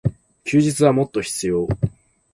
[0.45, 1.67] 休日はもっと必要。